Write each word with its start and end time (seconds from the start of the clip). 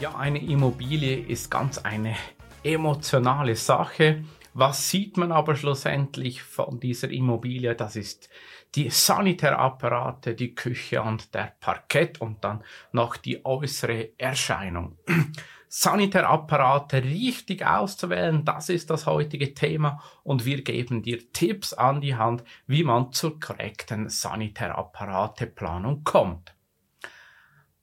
Ja, 0.00 0.14
eine 0.16 0.42
Immobilie 0.42 1.14
ist 1.18 1.50
ganz 1.50 1.76
eine 1.76 2.16
emotionale 2.62 3.54
Sache. 3.54 4.24
Was 4.54 4.88
sieht 4.88 5.18
man 5.18 5.30
aber 5.30 5.56
schlussendlich 5.56 6.42
von 6.42 6.80
dieser 6.80 7.10
Immobilie? 7.10 7.74
Das 7.74 7.96
ist 7.96 8.30
die 8.74 8.88
Sanitärapparate, 8.88 10.34
die 10.34 10.54
Küche 10.54 11.02
und 11.02 11.34
der 11.34 11.52
Parkett 11.60 12.18
und 12.18 12.42
dann 12.44 12.64
noch 12.92 13.18
die 13.18 13.44
äußere 13.44 14.12
Erscheinung. 14.16 14.96
Sanitärapparate 15.68 17.04
richtig 17.04 17.66
auszuwählen, 17.66 18.42
das 18.42 18.70
ist 18.70 18.88
das 18.88 19.04
heutige 19.04 19.52
Thema 19.52 20.02
und 20.22 20.46
wir 20.46 20.62
geben 20.62 21.02
dir 21.02 21.30
Tipps 21.30 21.74
an 21.74 22.00
die 22.00 22.14
Hand, 22.14 22.42
wie 22.66 22.84
man 22.84 23.12
zur 23.12 23.38
korrekten 23.38 24.08
Sanitärapparateeplanung 24.08 26.04
kommt. 26.04 26.54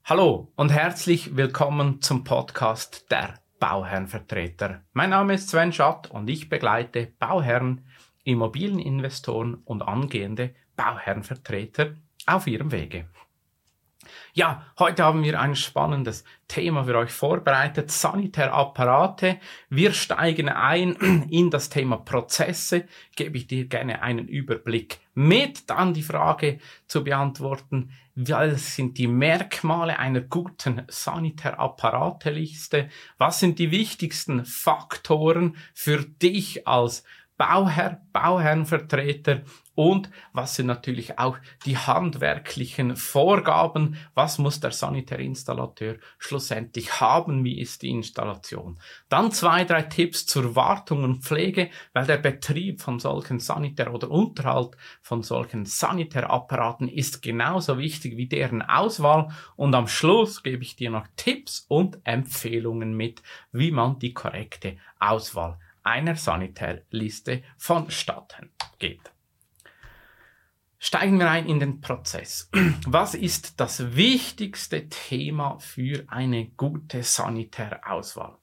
Hallo 0.10 0.54
und 0.56 0.72
herzlich 0.72 1.36
willkommen 1.36 2.02
zum 2.02 2.24
Podcast 2.24 3.12
der 3.12 3.42
Bauherrenvertreter. 3.60 4.86
Mein 4.94 5.10
Name 5.10 5.34
ist 5.34 5.50
Sven 5.50 5.74
Schatt 5.74 6.10
und 6.10 6.30
ich 6.30 6.48
begleite 6.48 7.12
Bauherren, 7.20 7.86
Immobilieninvestoren 8.24 9.56
und 9.66 9.82
angehende 9.82 10.56
Bauherrenvertreter 10.78 11.96
auf 12.26 12.48
ihrem 12.48 12.72
Wege. 12.72 13.10
Ja, 14.34 14.66
heute 14.80 15.04
haben 15.04 15.24
wir 15.24 15.40
ein 15.40 15.56
spannendes 15.56 16.24
Thema 16.48 16.86
für 16.86 16.98
euch 16.98 17.12
vorbereitet. 17.12 17.92
Sanitärapparate. 17.92 19.38
Wir 19.70 19.94
steigen 19.94 20.50
ein 20.50 20.94
in 21.30 21.50
das 21.50 21.70
Thema 21.70 21.98
Prozesse. 21.98 22.88
Gebe 23.16 23.38
ich 23.38 23.48
dir 23.48 23.66
gerne 23.66 24.02
einen 24.02 24.28
Überblick 24.28 25.00
mit. 25.14 25.70
Dann 25.70 25.94
die 25.94 26.04
Frage 26.04 26.60
zu 26.88 27.04
beantworten, 27.04 27.92
was 28.16 28.76
sind 28.76 28.98
die 28.98 29.08
Merkmale 29.08 30.00
einer 30.00 30.22
guten 30.22 30.84
Sanitärapparateliste? 30.88 32.90
Was 33.20 33.40
sind 33.40 33.60
die 33.60 33.70
wichtigsten 33.70 34.44
Faktoren 34.44 35.56
für 35.74 36.04
dich 36.04 36.68
als 36.68 37.04
Bauherr, 37.38 38.02
Bauherrenvertreter 38.14 39.44
und 39.76 40.10
was 40.34 40.56
sind 40.56 40.66
natürlich 40.66 41.20
auch 41.20 41.38
die 41.68 41.78
handwerklichen 41.78 42.96
Vorgaben, 42.96 43.96
was 44.16 44.40
muss 44.40 44.60
der 44.60 44.72
Sanitärinstallateur 44.72 45.98
schlussendlich 46.18 47.00
haben, 47.00 47.44
wie 47.44 47.62
ist 47.62 47.84
die 47.84 47.92
Installation. 47.92 48.80
Dann 49.08 49.32
zwei, 49.32 49.66
drei 49.66 49.84
Tipps 49.84 50.26
zur 50.26 50.56
Wartung 50.56 51.04
und 51.04 51.24
Pflege, 51.24 51.70
weil 51.94 52.08
der 52.08 52.18
Betrieb 52.18 52.82
von 52.82 53.00
solchen 53.00 53.40
Sanitär- 53.40 53.94
oder 53.94 54.10
Unterhalt 54.10 54.76
von 55.04 55.22
solchen 55.22 55.66
Sanitärapparaten 55.66 56.88
ist 56.88 57.22
genauso 57.22 57.78
wichtig 57.78 58.18
wie 58.18 58.28
deren 58.28 58.64
Auswahl 58.64 59.30
und 59.56 59.76
am 59.76 59.88
Schluss 59.88 60.42
gebe 60.42 60.64
ich 60.64 60.76
dir 60.76 60.90
noch 60.90 61.06
Tipps 61.18 61.68
und 61.68 62.00
Empfehlungen 62.04 62.98
mit, 62.98 63.22
wie 63.52 63.70
man 63.70 64.00
die 64.00 64.16
korrekte 64.16 64.78
Auswahl 65.00 65.60
einer 65.88 66.16
Sanitärliste 66.16 67.44
vonstatten 67.58 68.52
geht. 68.78 69.12
Steigen 70.80 71.18
wir 71.18 71.32
ein 71.32 71.48
in 71.48 71.60
den 71.60 71.82
Prozess. 71.82 72.52
Was 72.86 73.16
ist 73.16 73.60
das 73.60 73.96
wichtigste 73.96 74.90
Thema 74.90 75.58
für 75.60 76.04
eine 76.08 76.50
gute 76.50 77.02
Sanitärauswahl? 77.02 78.38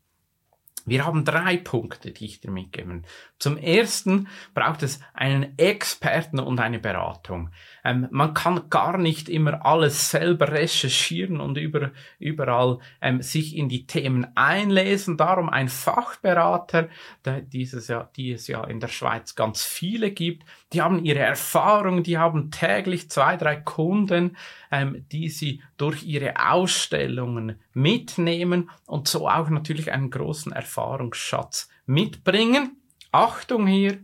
Wir 0.87 1.07
haben 1.07 1.25
drei 1.25 1.57
Punkte, 1.57 2.11
die 2.11 2.27
ich 2.27 2.41
dir 2.41 2.51
mitgeben. 2.51 3.07
Zum 3.45 3.59
ersten 3.59 4.27
braucht 4.55 4.83
es 4.83 5.01
einen 5.13 5.59
Experten 5.59 6.41
und 6.41 6.61
eine 6.61 6.79
Beratung. 6.79 7.51
Ähm, 7.85 8.09
man 8.11 8.33
kann 8.33 8.71
gar 8.71 8.97
nicht 8.97 9.29
immer 9.29 9.67
alles 9.67 10.09
selber 10.09 10.51
recherchieren 10.51 11.43
und 11.43 11.59
über, 11.59 11.91
überall 12.19 12.79
ähm, 13.03 13.21
sich 13.21 13.55
in 13.55 13.69
die 13.69 13.87
Themen 13.87 14.29
einlesen. 14.35 15.19
Darum 15.19 15.51
ein 15.51 15.69
Fachberater, 15.69 16.89
der 17.27 17.43
dieses 17.43 17.89
ja, 17.89 18.09
die 18.17 18.33
es 18.33 18.47
ja 18.47 18.65
in 18.65 18.81
der 18.81 18.89
Schweiz 18.89 19.35
ganz 19.35 19.63
viele 19.63 20.11
gibt. 20.13 20.45
Die 20.73 20.81
haben 20.81 21.05
ihre 21.05 21.19
Erfahrung, 21.19 22.03
die 22.03 22.17
haben 22.17 22.51
täglich 22.51 23.11
zwei, 23.11 23.37
drei 23.37 23.57
Kunden, 23.57 24.39
ähm, 24.73 25.05
die 25.13 25.29
sie 25.29 25.61
durch 25.77 26.03
ihre 26.03 26.51
Ausstellungen 26.51 27.61
mitnehmen 27.75 28.71
und 28.87 29.07
so 29.07 29.29
auch 29.29 29.51
natürlich 29.51 29.93
einen 29.93 30.11
großen 30.11 30.51
Erfahrungsschatz 30.51 31.69
mitbringen. 31.85 32.79
Achtung 33.15 33.69
hier, 33.69 34.01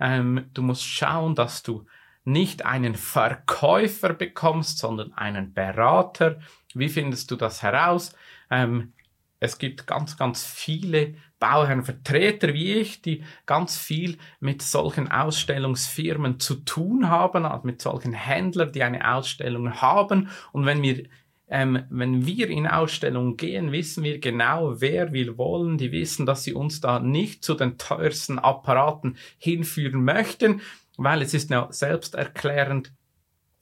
ähm, 0.00 0.46
du 0.52 0.62
musst 0.62 0.82
schauen, 0.84 1.36
dass 1.36 1.62
du 1.62 1.86
nicht 2.24 2.66
einen 2.66 2.96
Verkäufer 2.96 4.12
bekommst, 4.12 4.78
sondern 4.78 5.12
einen 5.12 5.54
Berater. 5.54 6.40
Wie 6.74 6.88
findest 6.88 7.30
du 7.30 7.36
das 7.36 7.62
heraus? 7.62 8.14
Ähm, 8.50 8.94
es 9.38 9.58
gibt 9.58 9.86
ganz, 9.86 10.16
ganz 10.16 10.44
viele 10.44 11.14
Bauherrenvertreter 11.38 12.52
wie 12.52 12.74
ich, 12.74 13.00
die 13.00 13.22
ganz 13.46 13.78
viel 13.78 14.18
mit 14.40 14.60
solchen 14.62 15.08
Ausstellungsfirmen 15.08 16.40
zu 16.40 16.56
tun 16.56 17.08
haben, 17.08 17.46
also 17.46 17.64
mit 17.64 17.80
solchen 17.80 18.12
Händlern, 18.12 18.72
die 18.72 18.82
eine 18.82 19.14
Ausstellung 19.14 19.80
haben. 19.80 20.30
Und 20.50 20.66
wenn 20.66 20.82
wir 20.82 21.04
ähm, 21.50 21.84
wenn 21.88 22.26
wir 22.26 22.48
in 22.50 22.66
Ausstellungen 22.66 23.36
gehen, 23.36 23.72
wissen 23.72 24.04
wir 24.04 24.18
genau, 24.18 24.80
wer 24.80 25.12
wir 25.12 25.38
wollen. 25.38 25.78
Die 25.78 25.92
wissen, 25.92 26.26
dass 26.26 26.44
sie 26.44 26.52
uns 26.52 26.80
da 26.80 27.00
nicht 27.00 27.44
zu 27.44 27.54
den 27.54 27.78
teuersten 27.78 28.38
Apparaten 28.38 29.16
hinführen 29.38 30.04
möchten, 30.04 30.60
weil 30.96 31.22
es 31.22 31.34
ist 31.34 31.50
ja 31.50 31.68
selbsterklärend. 31.70 32.92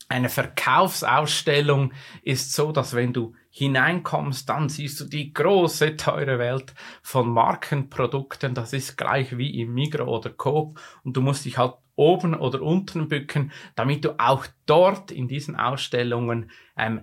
Eine 0.08 0.28
Verkaufsausstellung 0.28 1.92
ist 2.22 2.52
so, 2.52 2.70
dass 2.70 2.94
wenn 2.94 3.12
du 3.12 3.34
hineinkommst, 3.50 4.48
dann 4.48 4.68
siehst 4.68 5.00
du 5.00 5.04
die 5.04 5.32
große, 5.32 5.96
teure 5.96 6.38
Welt 6.38 6.74
von 7.02 7.28
Markenprodukten. 7.28 8.54
Das 8.54 8.72
ist 8.72 8.96
gleich 8.96 9.36
wie 9.36 9.60
im 9.60 9.74
Migro 9.74 10.04
oder 10.04 10.30
Coop 10.30 10.78
und 11.02 11.16
du 11.16 11.22
musst 11.22 11.44
dich 11.44 11.58
halt 11.58 11.74
oben 11.96 12.34
oder 12.34 12.62
unten 12.62 13.08
bücken, 13.08 13.50
damit 13.74 14.04
du 14.04 14.20
auch 14.20 14.46
dort 14.66 15.10
in 15.10 15.26
diesen 15.26 15.56
Ausstellungen 15.56 16.50
ähm, 16.76 17.02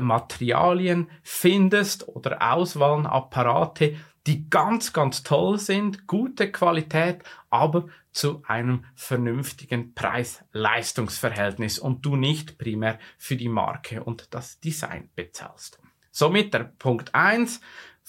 Materialien 0.00 1.10
findest 1.22 2.08
oder 2.08 2.52
Auswahlen, 2.52 3.06
Apparate, 3.06 3.96
die 4.26 4.48
ganz, 4.48 4.92
ganz 4.92 5.22
toll 5.22 5.58
sind, 5.58 6.06
gute 6.06 6.50
Qualität, 6.50 7.22
aber 7.50 7.86
zu 8.10 8.42
einem 8.46 8.84
vernünftigen 8.94 9.94
Preis-Leistungsverhältnis 9.94 11.78
und 11.78 12.06
du 12.06 12.16
nicht 12.16 12.58
primär 12.58 12.98
für 13.18 13.36
die 13.36 13.48
Marke 13.48 14.02
und 14.02 14.32
das 14.32 14.60
Design 14.60 15.10
bezahlst. 15.14 15.78
Somit 16.10 16.54
der 16.54 16.64
Punkt 16.78 17.14
eins 17.14 17.60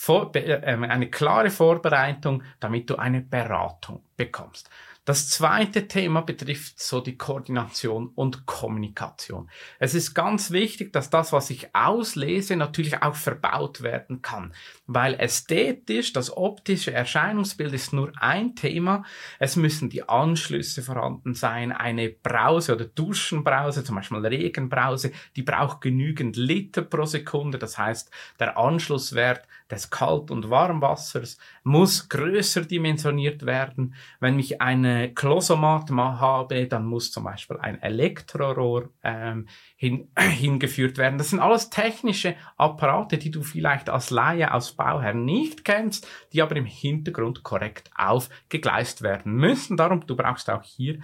äh, 0.07 0.61
eine 0.63 1.09
klare 1.09 1.49
Vorbereitung, 1.49 2.43
damit 2.59 2.89
du 2.89 2.97
eine 2.97 3.21
Beratung 3.21 4.03
bekommst. 4.15 4.69
Das 5.05 5.29
zweite 5.29 5.87
Thema 5.87 6.21
betrifft 6.21 6.79
so 6.79 6.99
die 6.99 7.15
Koordination 7.15 8.07
und 8.15 8.47
Kommunikation. 8.47 9.51
Es 9.77 9.93
ist 9.93 10.15
ganz 10.15 10.49
wichtig, 10.49 10.91
dass 10.93 11.11
das, 11.11 11.31
was 11.31 11.51
ich 11.51 11.75
auslese, 11.75 12.55
natürlich 12.55 13.03
auch 13.03 13.13
verbaut 13.13 13.83
werden 13.83 14.23
kann, 14.23 14.55
weil 14.87 15.13
ästhetisch, 15.13 16.11
das 16.11 16.35
optische 16.35 16.91
Erscheinungsbild 16.91 17.71
ist 17.73 17.93
nur 17.93 18.13
ein 18.19 18.55
Thema. 18.55 19.03
Es 19.37 19.55
müssen 19.55 19.91
die 19.91 20.09
Anschlüsse 20.09 20.81
vorhanden 20.81 21.35
sein. 21.35 21.71
Eine 21.71 22.09
Brause 22.09 22.73
oder 22.73 22.85
Duschenbrause, 22.85 23.83
zum 23.83 23.97
Beispiel 23.97 24.25
Regenbrause, 24.25 25.11
die 25.35 25.43
braucht 25.43 25.81
genügend 25.81 26.35
Liter 26.35 26.81
pro 26.81 27.05
Sekunde. 27.05 27.59
Das 27.59 27.77
heißt, 27.77 28.09
der 28.39 28.57
Anschlusswert 28.57 29.47
des 29.69 29.89
Kalt- 29.89 30.31
und 30.31 30.49
Warmwassers 30.49 31.37
muss 31.63 32.07
größer 32.09 32.61
dimensioniert 32.61 33.45
werden. 33.45 33.95
Wenn 34.19 34.35
mich 34.35 34.61
eine 34.61 35.13
Klosomat 35.13 35.89
habe, 35.91 36.67
dann 36.67 36.85
muss 36.85 37.11
zum 37.11 37.23
Beispiel 37.23 37.57
ein 37.57 37.81
Elektrorohr 37.81 38.89
ähm, 39.03 39.47
hin, 39.75 40.09
hingeführt 40.17 40.97
werden. 40.97 41.17
Das 41.17 41.29
sind 41.31 41.39
alles 41.39 41.69
technische 41.69 42.35
Apparate, 42.57 43.17
die 43.17 43.31
du 43.31 43.41
vielleicht 43.41 43.89
als 43.89 44.11
Laie, 44.11 44.51
als 44.51 44.73
Bauherr 44.73 45.13
nicht 45.13 45.65
kennst, 45.65 46.07
die 46.33 46.41
aber 46.41 46.55
im 46.55 46.65
Hintergrund 46.65 47.43
korrekt 47.43 47.89
aufgegleist 47.95 49.01
werden 49.01 49.33
müssen. 49.33 49.77
Darum, 49.77 50.05
du 50.05 50.15
brauchst 50.15 50.49
auch 50.49 50.63
hier 50.63 50.99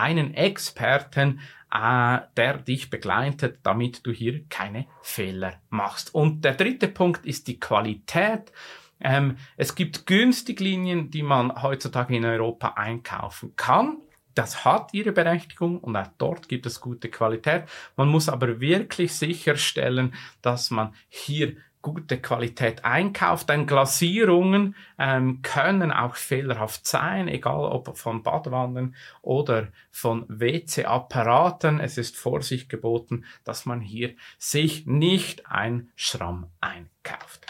einen 0.00 0.34
Experten, 0.34 1.40
äh, 1.72 2.18
der 2.36 2.58
dich 2.58 2.90
begleitet, 2.90 3.60
damit 3.62 4.06
du 4.06 4.12
hier 4.12 4.44
keine 4.48 4.86
Fehler 5.02 5.54
machst. 5.70 6.14
Und 6.14 6.44
der 6.44 6.54
dritte 6.54 6.88
Punkt 6.88 7.26
ist 7.26 7.46
die 7.46 7.60
Qualität. 7.60 8.52
Ähm, 9.00 9.36
es 9.56 9.74
gibt 9.74 10.06
Günstiglinien, 10.06 11.10
die 11.10 11.22
man 11.22 11.62
heutzutage 11.62 12.16
in 12.16 12.24
Europa 12.24 12.74
einkaufen 12.76 13.54
kann. 13.56 13.98
Das 14.34 14.64
hat 14.64 14.94
ihre 14.94 15.12
Berechtigung 15.12 15.80
und 15.80 15.96
auch 15.96 16.06
dort 16.16 16.48
gibt 16.48 16.64
es 16.66 16.80
gute 16.80 17.08
Qualität. 17.08 17.64
Man 17.96 18.08
muss 18.08 18.28
aber 18.28 18.60
wirklich 18.60 19.12
sicherstellen, 19.12 20.14
dass 20.42 20.70
man 20.70 20.94
hier 21.08 21.56
gute 21.82 22.20
Qualität 22.20 22.84
einkauft. 22.84 23.48
Denn 23.48 23.66
Glasierungen 23.66 24.74
ähm, 24.98 25.42
können 25.42 25.92
auch 25.92 26.16
fehlerhaft 26.16 26.86
sein, 26.86 27.28
egal 27.28 27.64
ob 27.64 27.96
von 27.96 28.22
Badwannen 28.22 28.94
oder 29.22 29.68
von 29.90 30.24
WC-Apparaten. 30.28 31.80
Es 31.80 31.98
ist 31.98 32.16
Vorsicht 32.16 32.68
geboten, 32.68 33.24
dass 33.44 33.66
man 33.66 33.80
hier 33.80 34.14
sich 34.38 34.86
nicht 34.86 35.50
ein 35.50 35.90
Schramm 35.96 36.50
einkauft. 36.60 37.46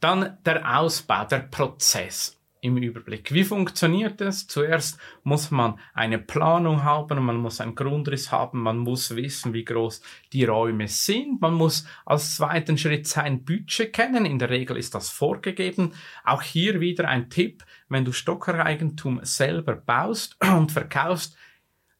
Dann 0.00 0.38
der 0.44 0.78
Ausbau, 0.78 1.24
der 1.24 1.40
Prozess 1.40 2.37
im 2.60 2.76
Überblick. 2.76 3.32
Wie 3.32 3.44
funktioniert 3.44 4.20
es? 4.20 4.46
Zuerst 4.46 4.98
muss 5.22 5.50
man 5.50 5.78
eine 5.94 6.18
Planung 6.18 6.82
haben, 6.82 7.24
man 7.24 7.36
muss 7.36 7.60
einen 7.60 7.74
Grundriss 7.74 8.32
haben, 8.32 8.62
man 8.62 8.78
muss 8.78 9.14
wissen, 9.14 9.52
wie 9.52 9.64
groß 9.64 10.02
die 10.32 10.44
Räume 10.44 10.88
sind, 10.88 11.40
man 11.40 11.54
muss 11.54 11.86
als 12.04 12.36
zweiten 12.36 12.78
Schritt 12.78 13.06
sein 13.06 13.44
Budget 13.44 13.92
kennen, 13.92 14.24
in 14.24 14.38
der 14.38 14.50
Regel 14.50 14.76
ist 14.76 14.94
das 14.94 15.10
vorgegeben. 15.10 15.92
Auch 16.24 16.42
hier 16.42 16.80
wieder 16.80 17.08
ein 17.08 17.30
Tipp, 17.30 17.64
wenn 17.88 18.04
du 18.04 18.12
Stockereigentum 18.12 19.20
selber 19.22 19.76
baust 19.76 20.36
und 20.56 20.72
verkaufst, 20.72 21.36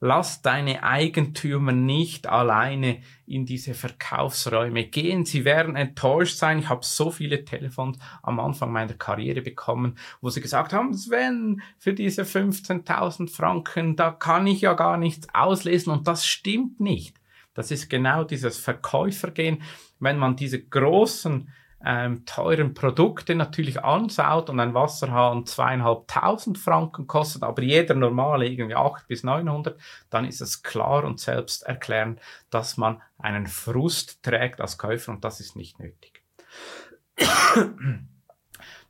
Lass 0.00 0.42
deine 0.42 0.84
Eigentümer 0.84 1.72
nicht 1.72 2.28
alleine 2.28 3.02
in 3.26 3.46
diese 3.46 3.74
Verkaufsräume 3.74 4.84
gehen. 4.84 5.24
Sie 5.24 5.44
werden 5.44 5.74
enttäuscht 5.74 6.36
sein. 6.36 6.60
Ich 6.60 6.68
habe 6.68 6.84
so 6.84 7.10
viele 7.10 7.44
Telefons 7.44 7.98
am 8.22 8.38
Anfang 8.38 8.70
meiner 8.70 8.94
Karriere 8.94 9.42
bekommen, 9.42 9.98
wo 10.20 10.30
sie 10.30 10.40
gesagt 10.40 10.72
haben, 10.72 10.94
Sven, 10.94 11.62
für 11.78 11.94
diese 11.94 12.22
15.000 12.22 13.28
Franken, 13.28 13.96
da 13.96 14.12
kann 14.12 14.46
ich 14.46 14.60
ja 14.60 14.74
gar 14.74 14.98
nichts 14.98 15.26
auslesen 15.34 15.92
und 15.92 16.06
das 16.06 16.24
stimmt 16.24 16.78
nicht. 16.78 17.16
Das 17.54 17.72
ist 17.72 17.90
genau 17.90 18.22
dieses 18.22 18.56
Verkäufergehen. 18.56 19.62
Wenn 19.98 20.16
man 20.16 20.36
diese 20.36 20.62
großen 20.62 21.48
ähm, 21.84 22.24
teuren 22.26 22.74
Produkte 22.74 23.34
natürlich 23.34 23.84
ansaut 23.84 24.50
und 24.50 24.58
ein 24.60 24.74
Wasserhahn 24.74 25.46
zweieinhalbtausend 25.46 26.58
Franken 26.58 27.06
kostet, 27.06 27.42
aber 27.42 27.62
jeder 27.62 27.94
normale 27.94 28.46
irgendwie 28.46 28.74
acht 28.74 29.06
bis 29.06 29.22
neunhundert, 29.22 29.78
dann 30.10 30.24
ist 30.24 30.40
es 30.40 30.62
klar 30.62 31.04
und 31.04 31.20
selbst 31.20 31.62
erklärend, 31.62 32.20
dass 32.50 32.76
man 32.76 33.00
einen 33.18 33.46
Frust 33.46 34.22
trägt 34.22 34.60
als 34.60 34.78
Käufer 34.78 35.12
und 35.12 35.24
das 35.24 35.40
ist 35.40 35.56
nicht 35.56 35.78
nötig. 35.78 36.22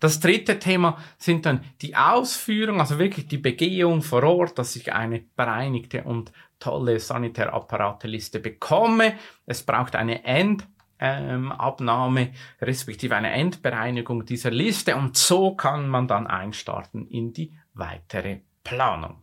Das 0.00 0.20
dritte 0.20 0.60
Thema 0.60 0.98
sind 1.18 1.44
dann 1.44 1.64
die 1.82 1.96
Ausführung, 1.96 2.80
also 2.80 3.00
wirklich 3.00 3.26
die 3.26 3.38
Begehung 3.38 4.02
vor 4.02 4.22
Ort, 4.22 4.58
dass 4.58 4.76
ich 4.76 4.92
eine 4.92 5.24
bereinigte 5.34 6.04
und 6.04 6.30
tolle 6.60 7.00
Sanitärapparateliste 7.00 8.38
bekomme. 8.38 9.14
Es 9.44 9.64
braucht 9.64 9.96
eine 9.96 10.24
End 10.24 10.68
ähm, 10.98 11.52
Abnahme 11.52 12.32
respektive 12.60 13.16
eine 13.16 13.30
Endbereinigung 13.32 14.24
dieser 14.24 14.50
Liste 14.50 14.96
und 14.96 15.16
so 15.16 15.54
kann 15.54 15.88
man 15.88 16.08
dann 16.08 16.26
einstarten 16.26 17.06
in 17.08 17.32
die 17.32 17.52
weitere 17.74 18.40
Planung. 18.64 19.22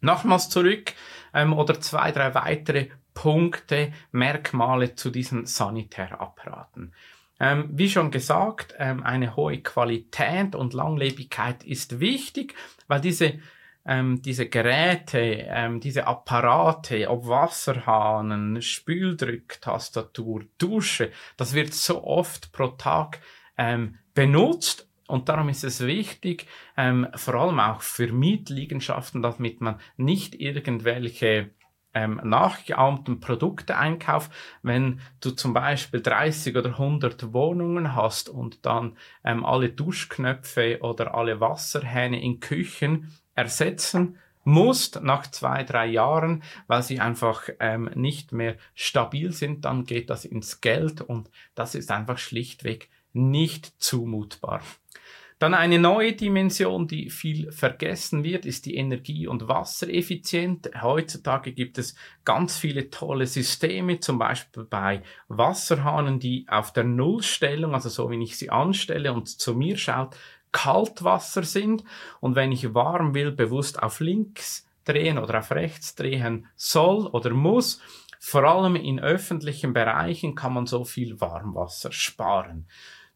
Nochmals 0.00 0.50
zurück 0.50 0.92
ähm, 1.32 1.52
oder 1.52 1.80
zwei, 1.80 2.12
drei 2.12 2.34
weitere 2.34 2.88
Punkte, 3.14 3.92
Merkmale 4.12 4.94
zu 4.94 5.10
diesen 5.10 5.46
Sanitärapparaten. 5.46 6.92
Ähm, 7.38 7.68
wie 7.72 7.90
schon 7.90 8.10
gesagt, 8.10 8.74
ähm, 8.78 9.02
eine 9.02 9.36
hohe 9.36 9.58
Qualität 9.58 10.54
und 10.54 10.74
Langlebigkeit 10.74 11.64
ist 11.64 12.00
wichtig, 12.00 12.54
weil 12.88 13.00
diese 13.00 13.38
ähm, 13.86 14.20
diese 14.22 14.48
Geräte, 14.48 15.18
ähm, 15.48 15.80
diese 15.80 16.06
Apparate, 16.06 17.08
ob 17.08 17.28
Wasserhahn, 17.28 18.60
Spüldrücktastatur, 18.60 20.44
Dusche, 20.58 21.10
das 21.36 21.54
wird 21.54 21.72
so 21.74 22.04
oft 22.04 22.52
pro 22.52 22.68
Tag 22.68 23.20
ähm, 23.56 23.98
benutzt 24.14 24.88
und 25.06 25.28
darum 25.28 25.48
ist 25.48 25.64
es 25.64 25.86
wichtig, 25.86 26.46
ähm, 26.76 27.06
vor 27.14 27.34
allem 27.34 27.60
auch 27.60 27.80
für 27.80 28.12
Mietliegenschaften, 28.12 29.22
damit 29.22 29.60
man 29.60 29.78
nicht 29.96 30.34
irgendwelche 30.34 31.50
ähm, 31.94 32.20
nachgeahmten 32.24 33.20
Produkte 33.20 33.76
einkauft. 33.76 34.32
Wenn 34.62 35.00
du 35.20 35.30
zum 35.30 35.54
Beispiel 35.54 36.02
30 36.02 36.56
oder 36.56 36.70
100 36.70 37.32
Wohnungen 37.32 37.94
hast 37.94 38.28
und 38.28 38.66
dann 38.66 38.96
ähm, 39.24 39.44
alle 39.44 39.70
Duschknöpfe 39.70 40.80
oder 40.82 41.14
alle 41.14 41.40
Wasserhähne 41.40 42.20
in 42.20 42.40
Küchen 42.40 43.12
ersetzen 43.36 44.18
musst 44.42 45.02
nach 45.02 45.28
zwei, 45.30 45.64
drei 45.64 45.86
Jahren, 45.86 46.42
weil 46.68 46.82
sie 46.82 47.00
einfach 47.00 47.48
ähm, 47.58 47.90
nicht 47.94 48.32
mehr 48.32 48.56
stabil 48.74 49.32
sind, 49.32 49.64
dann 49.64 49.84
geht 49.84 50.08
das 50.08 50.24
ins 50.24 50.60
Geld 50.60 51.00
und 51.00 51.30
das 51.54 51.74
ist 51.74 51.90
einfach 51.90 52.18
schlichtweg 52.18 52.88
nicht 53.12 53.74
zumutbar. 53.78 54.62
Dann 55.38 55.52
eine 55.52 55.78
neue 55.78 56.14
Dimension, 56.14 56.86
die 56.86 57.10
viel 57.10 57.52
vergessen 57.52 58.24
wird, 58.24 58.46
ist 58.46 58.64
die 58.64 58.76
Energie- 58.76 59.26
und 59.26 59.48
Wassereffizienz. 59.48 60.70
Heutzutage 60.80 61.52
gibt 61.52 61.76
es 61.76 61.94
ganz 62.24 62.56
viele 62.56 62.88
tolle 62.88 63.26
Systeme, 63.26 64.00
zum 64.00 64.18
Beispiel 64.18 64.64
bei 64.64 65.02
Wasserhahnen, 65.28 66.20
die 66.20 66.46
auf 66.48 66.72
der 66.72 66.84
Nullstellung, 66.84 67.74
also 67.74 67.90
so 67.90 68.10
wie 68.10 68.22
ich 68.22 68.38
sie 68.38 68.48
anstelle 68.48 69.12
und 69.12 69.28
zu 69.28 69.54
mir 69.54 69.76
schaut, 69.76 70.16
Kaltwasser 70.56 71.42
sind 71.42 71.84
und 72.20 72.34
wenn 72.34 72.50
ich 72.50 72.72
warm 72.72 73.14
will, 73.14 73.30
bewusst 73.30 73.82
auf 73.82 74.00
links 74.00 74.66
drehen 74.86 75.18
oder 75.18 75.40
auf 75.40 75.50
rechts 75.50 75.94
drehen 75.94 76.46
soll 76.56 77.06
oder 77.08 77.30
muss. 77.30 77.82
Vor 78.18 78.44
allem 78.44 78.74
in 78.74 78.98
öffentlichen 78.98 79.74
Bereichen 79.74 80.34
kann 80.34 80.54
man 80.54 80.66
so 80.66 80.84
viel 80.86 81.20
Warmwasser 81.20 81.92
sparen. 81.92 82.66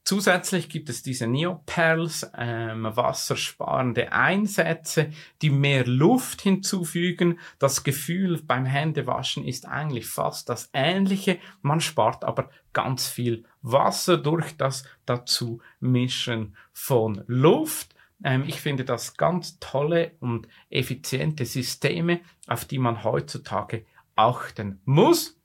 Zusätzlich 0.05 0.69
gibt 0.69 0.89
es 0.89 1.03
diese 1.03 1.27
Neoperls, 1.27 2.31
ähm, 2.37 2.85
wassersparende 2.85 4.13
Einsätze, 4.13 5.11
die 5.43 5.51
mehr 5.51 5.87
Luft 5.87 6.41
hinzufügen. 6.41 7.39
Das 7.59 7.85
Gefühl 7.85 8.43
beim 8.43 8.65
Händewaschen 8.65 9.45
ist 9.45 9.69
eigentlich 9.69 10.07
fast 10.07 10.49
das 10.49 10.71
ähnliche. 10.73 11.39
Man 11.63 11.81
spart 11.81 12.25
aber 12.25 12.51
ganz 12.73 13.09
viel 13.09 13.45
Wasser 13.63 14.17
durch 14.17 14.57
das 14.57 14.85
dazu 15.05 15.61
Mischen 15.81 16.57
von 16.73 17.23
Luft. 17.27 17.95
Ähm, 18.25 18.45
ich 18.47 18.61
finde 18.61 18.85
das 18.85 19.17
ganz 19.17 19.59
tolle 19.61 20.13
und 20.21 20.49
effiziente 20.71 21.45
Systeme, 21.45 22.21
auf 22.47 22.65
die 22.65 22.79
man 22.79 23.05
heutzutage 23.05 23.85
achten 24.17 24.81
muss. 24.85 25.40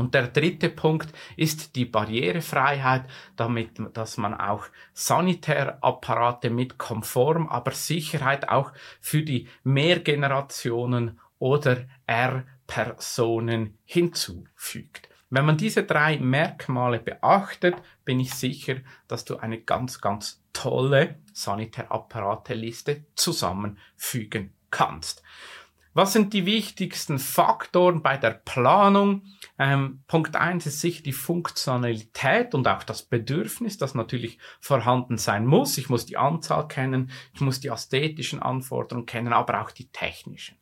Und 0.00 0.14
der 0.14 0.28
dritte 0.28 0.70
Punkt 0.70 1.12
ist 1.36 1.76
die 1.76 1.84
Barrierefreiheit, 1.84 3.04
damit, 3.36 3.72
dass 3.92 4.16
man 4.16 4.32
auch 4.32 4.64
Sanitärapparate 4.94 6.48
mit 6.48 6.78
Konform, 6.78 7.46
aber 7.48 7.72
Sicherheit 7.72 8.48
auch 8.48 8.72
für 8.98 9.22
die 9.22 9.46
Mehrgenerationen 9.62 11.20
oder 11.38 11.84
R-Personen 12.06 13.76
hinzufügt. 13.84 15.10
Wenn 15.28 15.44
man 15.44 15.58
diese 15.58 15.82
drei 15.82 16.16
Merkmale 16.16 16.98
beachtet, 16.98 17.74
bin 18.06 18.20
ich 18.20 18.32
sicher, 18.32 18.76
dass 19.06 19.26
du 19.26 19.36
eine 19.36 19.60
ganz, 19.60 20.00
ganz 20.00 20.42
tolle 20.54 21.16
Sanitärapparateliste 21.34 23.04
zusammenfügen 23.16 24.54
kannst. 24.70 25.22
Was 25.92 26.12
sind 26.12 26.32
die 26.34 26.46
wichtigsten 26.46 27.18
Faktoren 27.18 28.00
bei 28.00 28.16
der 28.16 28.30
Planung? 28.30 29.24
Ähm, 29.58 30.04
Punkt 30.06 30.36
eins 30.36 30.64
ist 30.66 30.80
sicher 30.80 31.02
die 31.02 31.12
Funktionalität 31.12 32.54
und 32.54 32.68
auch 32.68 32.84
das 32.84 33.02
Bedürfnis, 33.02 33.76
das 33.76 33.94
natürlich 33.94 34.38
vorhanden 34.60 35.18
sein 35.18 35.46
muss. 35.46 35.78
Ich 35.78 35.88
muss 35.88 36.06
die 36.06 36.16
Anzahl 36.16 36.68
kennen, 36.68 37.10
ich 37.34 37.40
muss 37.40 37.58
die 37.58 37.68
ästhetischen 37.68 38.40
Anforderungen 38.40 39.06
kennen, 39.06 39.32
aber 39.32 39.62
auch 39.62 39.72
die 39.72 39.90
technischen. 39.90 40.58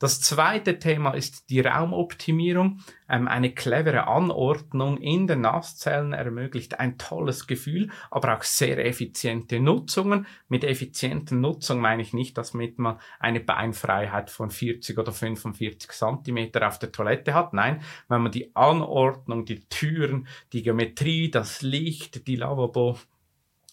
Das 0.00 0.18
zweite 0.22 0.78
Thema 0.78 1.10
ist 1.10 1.50
die 1.50 1.60
Raumoptimierung. 1.60 2.80
Ähm, 3.06 3.28
eine 3.28 3.52
clevere 3.52 4.06
Anordnung 4.06 4.96
in 4.96 5.26
den 5.26 5.42
Nasszellen 5.42 6.14
ermöglicht 6.14 6.80
ein 6.80 6.96
tolles 6.96 7.46
Gefühl, 7.46 7.90
aber 8.10 8.38
auch 8.38 8.42
sehr 8.42 8.82
effiziente 8.86 9.60
Nutzungen. 9.60 10.26
Mit 10.48 10.64
effizienten 10.64 11.42
Nutzung 11.42 11.80
meine 11.80 12.00
ich 12.00 12.14
nicht, 12.14 12.38
dass 12.38 12.54
man 12.54 12.98
eine 13.18 13.40
Beinfreiheit 13.40 14.30
von 14.30 14.50
40 14.50 14.96
oder 14.96 15.12
45 15.12 15.90
Zentimeter 15.90 16.66
auf 16.66 16.78
der 16.78 16.92
Toilette 16.92 17.34
hat. 17.34 17.52
Nein, 17.52 17.82
wenn 18.08 18.22
man 18.22 18.32
die 18.32 18.56
Anordnung, 18.56 19.44
die 19.44 19.66
Türen, 19.68 20.28
die 20.54 20.62
Geometrie, 20.62 21.30
das 21.30 21.60
Licht, 21.60 22.26
die 22.26 22.36
Lavabo 22.36 22.96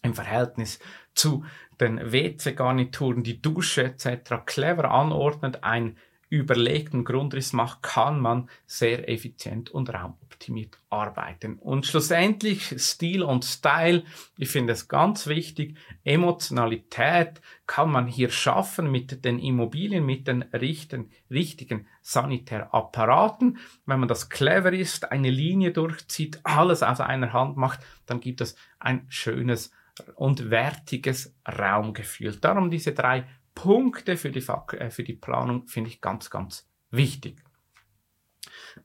im 0.04 0.14
Verhältnis 0.14 0.80
zu 1.16 1.46
den 1.80 2.12
WC-Garnituren, 2.12 3.24
die 3.24 3.42
Dusche 3.42 3.86
etc. 3.86 4.46
clever 4.46 4.92
anordnet, 4.92 5.64
ein 5.64 5.96
überlegten 6.30 7.06
Grundriss 7.06 7.54
macht, 7.54 7.84
kann 7.84 8.20
man 8.20 8.50
sehr 8.66 9.10
effizient 9.10 9.70
und 9.70 9.94
raumoptimiert 9.94 10.78
arbeiten. 10.90 11.58
Und 11.60 11.86
schlussendlich 11.86 12.76
Stil 12.78 13.24
und 13.24 13.46
Style, 13.46 14.04
ich 14.38 14.50
finde 14.50 14.74
es 14.74 14.88
ganz 14.88 15.28
wichtig, 15.28 15.78
Emotionalität 16.04 17.42
kann 17.66 17.92
man 17.92 18.08
hier 18.08 18.30
schaffen 18.30 18.92
mit 18.92 19.24
den 19.24 19.40
Immobilien, 19.40 20.06
mit 20.06 20.28
den 20.28 20.44
richten, 20.54 21.12
richtigen 21.32 21.88
Sanitärapparaten. 22.02 23.58
Wenn 23.86 24.00
man 24.00 24.10
das 24.10 24.30
clever 24.30 24.74
ist, 24.74 25.12
eine 25.12 25.30
Linie 25.30 25.72
durchzieht, 25.72 26.42
alles 26.44 26.84
aus 26.84 27.00
einer 27.00 27.32
Hand 27.32 27.58
macht, 27.58 27.80
dann 28.06 28.20
gibt 28.20 28.42
es 28.42 28.56
ein 28.80 29.06
schönes 29.10 29.72
und 30.16 30.50
wertiges 30.50 31.34
Raumgefühl. 31.48 32.36
Darum 32.36 32.70
diese 32.70 32.94
drei 32.94 33.26
Punkte 33.58 34.18
für 34.18 34.30
die, 34.30 34.46
äh, 34.78 34.92
für 34.92 35.04
die 35.04 35.14
Planung 35.14 35.66
finde 35.66 35.90
ich 35.90 36.00
ganz, 36.00 36.30
ganz 36.30 36.70
wichtig. 36.92 37.44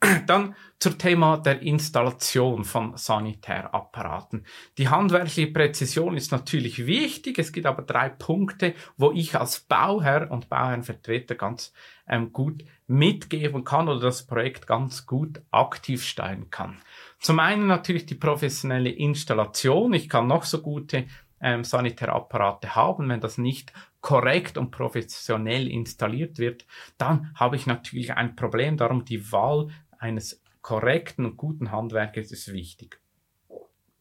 Dann 0.26 0.54
zum 0.78 0.96
Thema 0.96 1.36
der 1.36 1.60
Installation 1.60 2.64
von 2.64 2.96
Sanitärapparaten. 2.96 4.46
Die 4.78 4.88
handwerkliche 4.88 5.48
Präzision 5.48 6.16
ist 6.16 6.32
natürlich 6.32 6.86
wichtig. 6.86 7.38
Es 7.38 7.52
gibt 7.52 7.66
aber 7.66 7.82
drei 7.82 8.08
Punkte, 8.08 8.74
wo 8.96 9.12
ich 9.12 9.38
als 9.38 9.60
Bauherr 9.60 10.30
und 10.30 10.48
Bauherrenvertreter 10.48 11.34
ganz 11.34 11.74
ähm, 12.08 12.32
gut 12.32 12.64
mitgeben 12.86 13.64
kann 13.64 13.90
oder 13.90 14.00
das 14.00 14.26
Projekt 14.26 14.66
ganz 14.66 15.04
gut 15.06 15.42
aktiv 15.50 16.02
steuern 16.02 16.48
kann. 16.48 16.78
Zum 17.20 17.40
einen 17.40 17.66
natürlich 17.66 18.06
die 18.06 18.14
professionelle 18.14 18.90
Installation. 18.90 19.92
Ich 19.92 20.08
kann 20.08 20.26
noch 20.26 20.44
so 20.44 20.62
gute 20.62 21.08
ähm, 21.42 21.62
Sanitärapparate 21.62 22.74
haben, 22.74 23.10
wenn 23.10 23.20
das 23.20 23.36
nicht 23.36 23.72
korrekt 24.02 24.58
und 24.58 24.70
professionell 24.70 25.68
installiert 25.68 26.38
wird, 26.38 26.66
dann 26.98 27.32
habe 27.34 27.56
ich 27.56 27.66
natürlich 27.66 28.12
ein 28.12 28.36
Problem. 28.36 28.76
Darum 28.76 29.06
die 29.06 29.32
Wahl 29.32 29.68
eines 29.98 30.42
korrekten 30.60 31.24
und 31.24 31.36
guten 31.38 31.70
Handwerkers 31.70 32.30
ist 32.30 32.52
wichtig. 32.52 33.00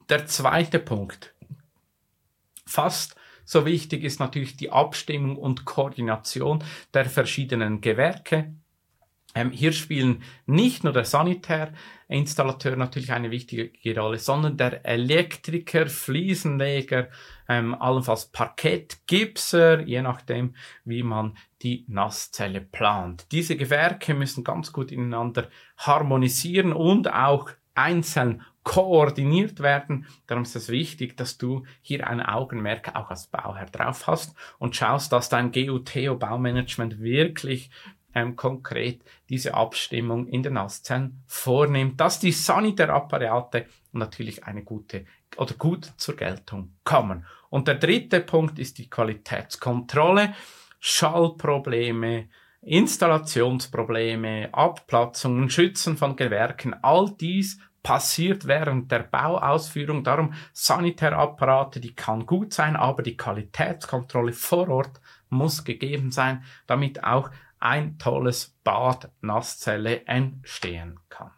Der 0.09 0.25
zweite 0.25 0.79
Punkt, 0.79 1.33
fast 2.65 3.15
so 3.45 3.65
wichtig 3.65 4.03
ist 4.03 4.19
natürlich 4.19 4.57
die 4.57 4.71
Abstimmung 4.71 5.37
und 5.37 5.65
Koordination 5.65 6.63
der 6.93 7.05
verschiedenen 7.05 7.81
Gewerke. 7.81 8.53
Ähm, 9.33 9.51
hier 9.51 9.71
spielen 9.71 10.23
nicht 10.45 10.83
nur 10.83 10.91
der 10.91 11.05
Sanitärinstallateur 11.05 12.75
natürlich 12.75 13.13
eine 13.13 13.31
wichtige 13.31 13.71
Rolle, 13.97 14.19
sondern 14.19 14.57
der 14.57 14.85
Elektriker, 14.85 15.87
Fliesenleger, 15.87 17.07
ähm, 17.47 17.73
allenfalls 17.75 18.25
Parkettgipser, 18.27 19.81
je 19.81 20.01
nachdem, 20.01 20.55
wie 20.83 21.03
man 21.03 21.37
die 21.61 21.85
Nasszelle 21.87 22.61
plant. 22.61 23.27
Diese 23.31 23.55
Gewerke 23.55 24.13
müssen 24.13 24.43
ganz 24.43 24.73
gut 24.73 24.91
ineinander 24.91 25.47
harmonisieren 25.77 26.73
und 26.73 27.11
auch 27.11 27.51
einzeln 27.73 28.41
koordiniert 28.63 29.61
werden. 29.61 30.05
Darum 30.27 30.43
ist 30.43 30.55
es 30.55 30.69
wichtig, 30.69 31.17
dass 31.17 31.37
du 31.37 31.63
hier 31.81 32.07
ein 32.07 32.21
Augenmerk 32.21 32.95
auch 32.95 33.09
als 33.09 33.27
Bauherr 33.27 33.65
drauf 33.65 34.07
hast 34.07 34.35
und 34.59 34.75
schaust, 34.75 35.11
dass 35.11 35.29
dein 35.29 35.51
GUTO-Baumanagement 35.51 36.99
wirklich 36.99 37.71
ähm, 38.13 38.35
konkret 38.35 39.01
diese 39.29 39.53
Abstimmung 39.53 40.27
in 40.27 40.43
den 40.43 40.53
Nasszellen 40.53 41.23
vornimmt, 41.27 41.99
dass 41.99 42.19
die 42.19 42.31
Sanitärapparate 42.31 43.65
natürlich 43.91 44.43
eine 44.45 44.63
gute 44.63 45.05
oder 45.37 45.53
gut 45.55 45.91
zur 45.97 46.15
Geltung 46.15 46.73
kommen. 46.83 47.25
Und 47.49 47.67
der 47.67 47.75
dritte 47.75 48.21
Punkt 48.21 48.59
ist 48.59 48.77
die 48.77 48.89
Qualitätskontrolle. 48.89 50.33
Schallprobleme, 50.79 52.29
Installationsprobleme, 52.61 54.49
Abplatzungen, 54.51 55.49
Schützen 55.49 55.97
von 55.97 56.15
Gewerken, 56.15 56.75
all 56.81 57.11
dies 57.19 57.59
passiert 57.83 58.47
während 58.47 58.91
der 58.91 58.99
Bauausführung. 58.99 60.03
Darum 60.03 60.33
Sanitärapparate, 60.53 61.79
die 61.79 61.95
kann 61.95 62.25
gut 62.25 62.53
sein, 62.53 62.75
aber 62.75 63.03
die 63.03 63.17
Qualitätskontrolle 63.17 64.33
vor 64.33 64.69
Ort 64.69 65.01
muss 65.29 65.63
gegeben 65.63 66.11
sein, 66.11 66.43
damit 66.67 67.03
auch 67.03 67.31
ein 67.61 67.97
tolles 67.97 68.57
Bad 68.63 69.11
Nasszelle 69.21 70.05
entstehen 70.05 70.99
kann. 71.09 71.31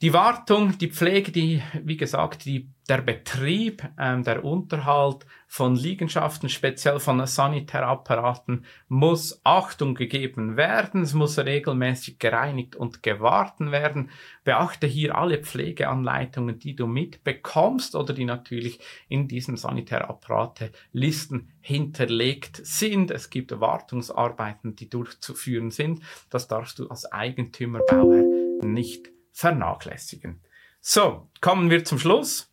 Die 0.00 0.12
Wartung, 0.12 0.78
die 0.78 0.92
Pflege, 0.92 1.32
die, 1.32 1.60
wie 1.82 1.96
gesagt, 1.96 2.44
die, 2.44 2.70
der 2.88 2.98
Betrieb, 2.98 3.82
ähm, 3.98 4.22
der 4.22 4.44
Unterhalt 4.44 5.26
von 5.48 5.74
Liegenschaften, 5.74 6.48
speziell 6.48 7.00
von 7.00 7.26
Sanitärapparaten, 7.26 8.64
muss 8.86 9.40
Achtung 9.42 9.96
gegeben 9.96 10.56
werden. 10.56 11.02
Es 11.02 11.14
muss 11.14 11.36
regelmäßig 11.36 12.20
gereinigt 12.20 12.76
und 12.76 13.02
gewarten 13.02 13.72
werden. 13.72 14.10
Beachte 14.44 14.86
hier 14.86 15.18
alle 15.18 15.38
Pflegeanleitungen, 15.38 16.60
die 16.60 16.76
du 16.76 16.86
mitbekommst 16.86 17.96
oder 17.96 18.14
die 18.14 18.24
natürlich 18.24 18.78
in 19.08 19.26
diesen 19.26 19.56
Sanitärapparate-Listen 19.56 21.48
hinterlegt 21.60 22.60
sind. 22.64 23.10
Es 23.10 23.30
gibt 23.30 23.58
Wartungsarbeiten, 23.58 24.76
die 24.76 24.88
durchzuführen 24.88 25.72
sind. 25.72 26.04
Das 26.30 26.46
darfst 26.46 26.78
du 26.78 26.86
als 26.86 27.10
Eigentümer, 27.10 27.80
Bauherr 27.80 28.22
nicht 28.62 29.10
vernachlässigen. 29.38 30.40
So, 30.80 31.30
kommen 31.40 31.70
wir 31.70 31.84
zum 31.84 32.00
Schluss. 32.00 32.52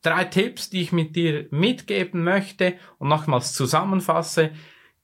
Drei 0.00 0.26
Tipps, 0.26 0.70
die 0.70 0.82
ich 0.82 0.92
mit 0.92 1.16
dir 1.16 1.48
mitgeben 1.50 2.22
möchte 2.22 2.74
und 2.98 3.08
nochmals 3.08 3.52
zusammenfasse. 3.52 4.52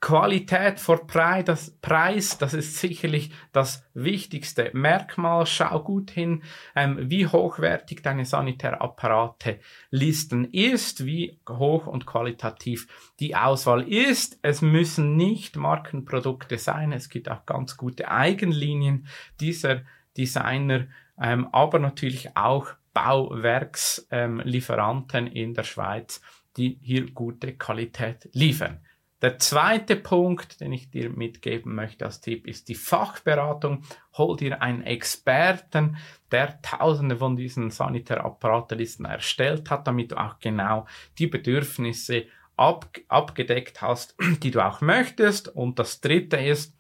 Qualität 0.01 0.79
vor 0.79 1.05
Preis, 1.09 2.39
das 2.39 2.55
ist 2.55 2.77
sicherlich 2.77 3.33
das 3.53 3.85
wichtigste 3.93 4.71
Merkmal. 4.73 5.47
Schau 5.47 5.83
gut 5.83 6.13
hin, 6.13 6.45
ähm, 6.77 7.11
wie 7.11 7.27
hochwertig 7.27 8.03
deine 8.03 8.25
Sanitärapparate 8.25 9.59
Listen 9.91 10.45
ist, 10.45 11.07
wie 11.07 11.41
hoch 11.49 11.89
und 11.89 12.07
qualitativ 12.07 12.87
die 13.19 13.35
Auswahl 13.35 13.83
ist. 13.83 14.39
Es 14.43 14.63
müssen 14.63 15.17
nicht 15.17 15.57
Markenprodukte 15.57 16.57
sein, 16.57 16.93
es 16.93 17.09
gibt 17.09 17.29
auch 17.29 17.47
ganz 17.47 17.77
gute 17.77 18.09
Eigenlinien 18.13 19.09
dieser 19.41 19.81
Designer, 20.17 20.87
ähm, 21.21 21.49
aber 21.53 21.79
natürlich 21.79 22.35
auch 22.37 22.69
Bauwerkslieferanten 22.93 25.27
ähm, 25.27 25.33
in 25.33 25.55
der 25.55 25.65
Schweiz, 25.65 26.21
die 26.57 26.79
hier 26.81 27.11
gute 27.11 27.55
Qualität 27.55 28.29
liefern. 28.33 28.81
Der 29.25 29.39
zweite 29.39 29.97
Punkt, 29.97 30.61
den 30.61 30.73
ich 30.73 30.91
dir 30.91 31.09
mitgeben 31.09 31.75
möchte 31.75 32.05
als 32.05 32.21
Tipp, 32.21 32.47
ist 32.47 32.69
die 32.69 32.75
Fachberatung. 32.75 33.83
Hol 34.19 34.37
dir 34.37 34.61
einen 34.61 34.83
Experten, 34.83 35.97
der 36.31 36.61
tausende 36.61 37.17
von 37.17 37.35
diesen 37.35 37.71
Sanitärapparatelisten 37.71 39.07
erstellt 39.07 39.71
hat, 39.71 39.87
damit 39.87 40.13
du 40.13 40.21
auch 40.21 40.39
genau 40.41 40.87
die 41.19 41.27
Bedürfnisse 41.27 42.27
ab, 42.57 42.87
abgedeckt 43.09 43.81
hast, 43.81 44.15
die 44.43 44.51
du 44.51 44.65
auch 44.65 44.83
möchtest. 44.83 45.49
Und 45.49 45.79
das 45.79 46.03
dritte 46.03 46.37
ist, 46.37 46.77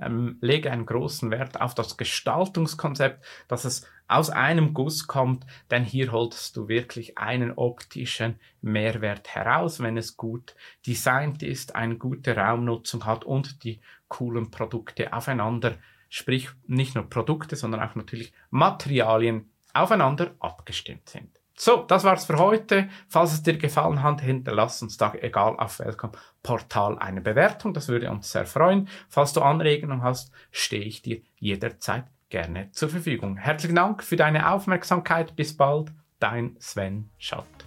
ähm, 0.00 0.38
lege 0.40 0.70
einen 0.70 0.86
großen 0.86 1.30
Wert 1.30 1.60
auf 1.60 1.74
das 1.74 1.96
Gestaltungskonzept, 1.96 3.24
dass 3.48 3.64
es 3.64 3.86
aus 4.06 4.30
einem 4.30 4.72
Guss 4.72 5.06
kommt, 5.06 5.44
denn 5.70 5.84
hier 5.84 6.12
holst 6.12 6.56
du 6.56 6.68
wirklich 6.68 7.18
einen 7.18 7.52
optischen 7.52 8.40
Mehrwert 8.62 9.34
heraus, 9.34 9.80
wenn 9.80 9.98
es 9.98 10.16
gut 10.16 10.54
designt 10.86 11.42
ist, 11.42 11.74
eine 11.74 11.96
gute 11.96 12.36
Raumnutzung 12.36 13.04
hat 13.04 13.24
und 13.24 13.64
die 13.64 13.80
coolen 14.08 14.50
Produkte 14.50 15.12
aufeinander, 15.12 15.76
sprich 16.08 16.48
nicht 16.66 16.94
nur 16.94 17.08
Produkte, 17.10 17.56
sondern 17.56 17.82
auch 17.82 17.94
natürlich 17.94 18.32
Materialien 18.50 19.50
aufeinander 19.74 20.34
abgestimmt 20.40 21.08
sind. 21.10 21.38
So, 21.60 21.82
das 21.82 22.04
war's 22.04 22.24
für 22.24 22.38
heute. 22.38 22.88
Falls 23.08 23.32
es 23.32 23.42
dir 23.42 23.58
gefallen 23.58 24.04
hat, 24.04 24.20
hinterlass 24.20 24.80
uns 24.80 24.96
da, 24.96 25.12
egal 25.14 25.56
auf 25.58 25.80
welchem 25.80 26.12
Portal, 26.40 26.96
eine 27.00 27.20
Bewertung. 27.20 27.74
Das 27.74 27.88
würde 27.88 28.10
uns 28.12 28.30
sehr 28.30 28.46
freuen. 28.46 28.88
Falls 29.08 29.32
du 29.32 29.40
Anregungen 29.40 30.04
hast, 30.04 30.30
stehe 30.52 30.84
ich 30.84 31.02
dir 31.02 31.20
jederzeit 31.36 32.04
gerne 32.28 32.70
zur 32.70 32.90
Verfügung. 32.90 33.36
Herzlichen 33.38 33.74
Dank 33.74 34.04
für 34.04 34.16
deine 34.16 34.52
Aufmerksamkeit. 34.52 35.34
Bis 35.34 35.56
bald. 35.56 35.90
Dein 36.20 36.56
Sven 36.60 37.10
Schott. 37.18 37.57